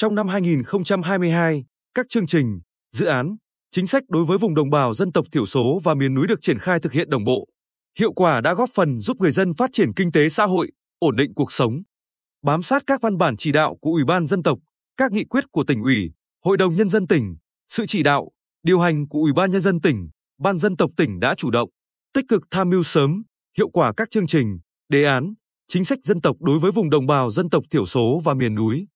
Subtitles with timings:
[0.00, 2.60] Trong năm 2022, các chương trình,
[2.90, 3.36] dự án,
[3.70, 6.38] chính sách đối với vùng đồng bào dân tộc thiểu số và miền núi được
[6.42, 7.48] triển khai thực hiện đồng bộ.
[7.98, 11.16] Hiệu quả đã góp phần giúp người dân phát triển kinh tế xã hội, ổn
[11.16, 11.82] định cuộc sống.
[12.42, 14.58] Bám sát các văn bản chỉ đạo của Ủy ban dân tộc,
[14.96, 16.10] các nghị quyết của tỉnh ủy,
[16.44, 17.36] Hội đồng nhân dân tỉnh,
[17.68, 18.30] sự chỉ đạo,
[18.62, 21.70] điều hành của Ủy ban nhân dân tỉnh, Ban dân tộc tỉnh đã chủ động,
[22.14, 23.22] tích cực tham mưu sớm,
[23.58, 25.34] hiệu quả các chương trình, đề án,
[25.68, 28.54] chính sách dân tộc đối với vùng đồng bào dân tộc thiểu số và miền
[28.54, 28.86] núi.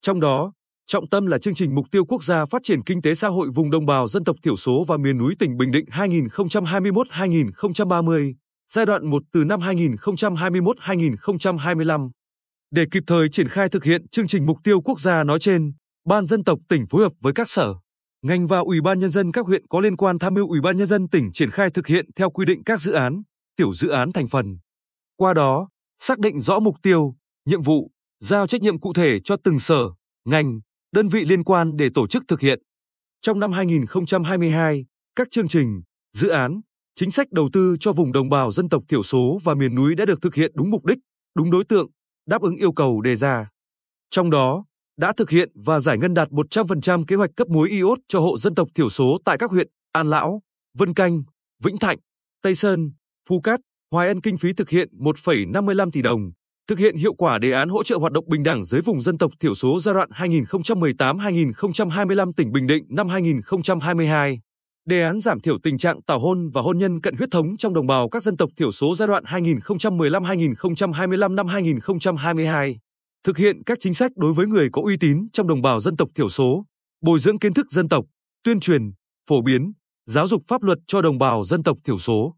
[0.00, 0.52] Trong đó,
[0.86, 3.48] trọng tâm là chương trình mục tiêu quốc gia phát triển kinh tế xã hội
[3.54, 8.34] vùng đồng bào dân tộc thiểu số và miền núi tỉnh Bình Định 2021-2030,
[8.68, 12.10] giai đoạn 1 từ năm 2021-2025.
[12.70, 15.72] Để kịp thời triển khai thực hiện chương trình mục tiêu quốc gia nói trên,
[16.06, 17.74] Ban dân tộc tỉnh phối hợp với các sở,
[18.22, 20.76] ngành và Ủy ban nhân dân các huyện có liên quan tham mưu Ủy ban
[20.76, 23.22] nhân dân tỉnh triển khai thực hiện theo quy định các dự án,
[23.56, 24.58] tiểu dự án thành phần.
[25.16, 27.14] Qua đó, xác định rõ mục tiêu,
[27.46, 29.90] nhiệm vụ, giao trách nhiệm cụ thể cho từng sở,
[30.24, 30.60] ngành,
[30.92, 32.62] đơn vị liên quan để tổ chức thực hiện.
[33.20, 34.86] Trong năm 2022,
[35.16, 36.60] các chương trình, dự án,
[36.94, 39.94] chính sách đầu tư cho vùng đồng bào dân tộc thiểu số và miền núi
[39.94, 40.98] đã được thực hiện đúng mục đích,
[41.34, 41.90] đúng đối tượng,
[42.26, 43.48] đáp ứng yêu cầu đề ra.
[44.10, 44.64] Trong đó,
[44.96, 48.38] đã thực hiện và giải ngân đạt 100% kế hoạch cấp muối iốt cho hộ
[48.38, 50.42] dân tộc thiểu số tại các huyện An Lão,
[50.78, 51.22] Vân Canh,
[51.64, 51.98] Vĩnh Thạnh,
[52.42, 52.90] Tây Sơn,
[53.28, 56.32] Phú Cát, Hoài Ân kinh phí thực hiện 1,55 tỷ đồng,
[56.68, 59.18] thực hiện hiệu quả đề án hỗ trợ hoạt động bình đẳng giới vùng dân
[59.18, 64.40] tộc thiểu số giai đoạn 2018-2025 tỉnh Bình Định năm 2022.
[64.84, 67.74] Đề án giảm thiểu tình trạng tảo hôn và hôn nhân cận huyết thống trong
[67.74, 72.78] đồng bào các dân tộc thiểu số giai đoạn 2015-2025 năm 2022
[73.26, 75.96] thực hiện các chính sách đối với người có uy tín trong đồng bào dân
[75.96, 76.64] tộc thiểu số,
[77.00, 78.04] bồi dưỡng kiến thức dân tộc,
[78.44, 78.82] tuyên truyền,
[79.28, 79.72] phổ biến,
[80.06, 82.34] giáo dục pháp luật cho đồng bào dân tộc thiểu số.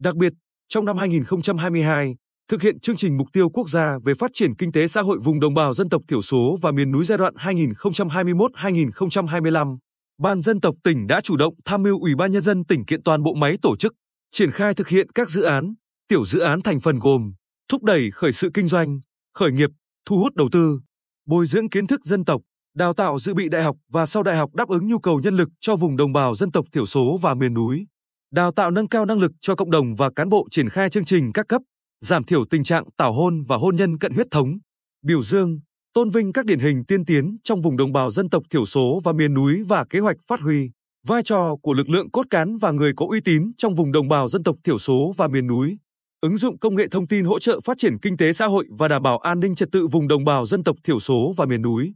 [0.00, 0.32] Đặc biệt,
[0.68, 2.16] trong năm 2022,
[2.50, 5.18] thực hiện chương trình mục tiêu quốc gia về phát triển kinh tế xã hội
[5.18, 9.78] vùng đồng bào dân tộc thiểu số và miền núi giai đoạn 2021-2025,
[10.18, 13.02] Ban dân tộc tỉnh đã chủ động tham mưu Ủy ban nhân dân tỉnh kiện
[13.02, 13.94] toàn bộ máy tổ chức,
[14.30, 15.74] triển khai thực hiện các dự án,
[16.08, 17.32] tiểu dự án thành phần gồm
[17.68, 19.00] thúc đẩy khởi sự kinh doanh,
[19.34, 19.70] khởi nghiệp,
[20.06, 20.80] thu hút đầu tư,
[21.26, 22.40] bồi dưỡng kiến thức dân tộc,
[22.76, 25.36] đào tạo dự bị đại học và sau đại học đáp ứng nhu cầu nhân
[25.36, 27.86] lực cho vùng đồng bào dân tộc thiểu số và miền núi,
[28.32, 31.04] đào tạo nâng cao năng lực cho cộng đồng và cán bộ triển khai chương
[31.04, 31.62] trình các cấp,
[32.00, 34.58] giảm thiểu tình trạng tảo hôn và hôn nhân cận huyết thống,
[35.02, 35.60] biểu dương,
[35.92, 39.00] tôn vinh các điển hình tiên tiến trong vùng đồng bào dân tộc thiểu số
[39.04, 40.70] và miền núi và kế hoạch phát huy
[41.06, 44.08] vai trò của lực lượng cốt cán và người có uy tín trong vùng đồng
[44.08, 45.78] bào dân tộc thiểu số và miền núi
[46.20, 48.88] ứng dụng công nghệ thông tin hỗ trợ phát triển kinh tế xã hội và
[48.88, 51.62] đảm bảo an ninh trật tự vùng đồng bào dân tộc thiểu số và miền
[51.62, 51.92] núi.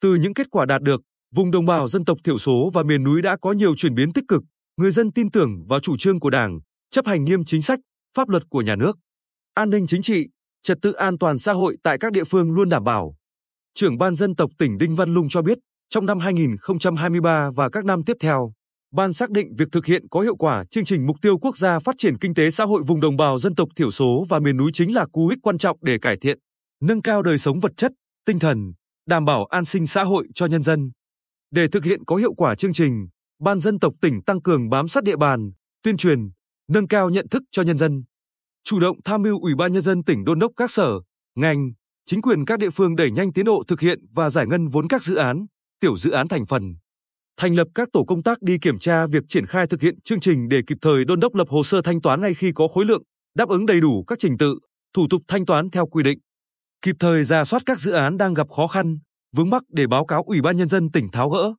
[0.00, 1.02] Từ những kết quả đạt được,
[1.34, 4.12] vùng đồng bào dân tộc thiểu số và miền núi đã có nhiều chuyển biến
[4.12, 4.42] tích cực,
[4.76, 6.60] người dân tin tưởng vào chủ trương của Đảng,
[6.90, 7.78] chấp hành nghiêm chính sách,
[8.16, 8.98] pháp luật của nhà nước.
[9.58, 10.28] An ninh chính trị,
[10.62, 13.14] trật tự an toàn xã hội tại các địa phương luôn đảm bảo.
[13.74, 15.58] Trưởng ban dân tộc tỉnh Đinh Văn Lung cho biết,
[15.90, 18.52] trong năm 2023 và các năm tiếp theo,
[18.94, 21.78] Ban xác định việc thực hiện có hiệu quả chương trình mục tiêu quốc gia
[21.78, 24.56] phát triển kinh tế xã hội vùng đồng bào dân tộc thiểu số và miền
[24.56, 26.38] núi chính là cú hích quan trọng để cải thiện,
[26.82, 27.92] nâng cao đời sống vật chất,
[28.26, 28.72] tinh thần,
[29.06, 30.90] đảm bảo an sinh xã hội cho nhân dân.
[31.50, 33.08] Để thực hiện có hiệu quả chương trình,
[33.40, 35.50] Ban dân tộc tỉnh tăng cường bám sát địa bàn,
[35.82, 36.30] tuyên truyền,
[36.68, 38.02] nâng cao nhận thức cho nhân dân.
[38.68, 41.00] Chủ động tham mưu Ủy ban nhân dân tỉnh đôn đốc các sở,
[41.34, 41.70] ngành,
[42.06, 44.88] chính quyền các địa phương đẩy nhanh tiến độ thực hiện và giải ngân vốn
[44.88, 45.46] các dự án,
[45.80, 46.62] tiểu dự án thành phần
[47.36, 50.20] thành lập các tổ công tác đi kiểm tra việc triển khai thực hiện chương
[50.20, 52.84] trình để kịp thời đôn đốc lập hồ sơ thanh toán ngay khi có khối
[52.84, 53.02] lượng,
[53.36, 54.58] đáp ứng đầy đủ các trình tự,
[54.94, 56.18] thủ tục thanh toán theo quy định.
[56.82, 58.98] Kịp thời ra soát các dự án đang gặp khó khăn,
[59.36, 61.54] vướng mắc để báo cáo Ủy ban nhân dân tỉnh tháo gỡ.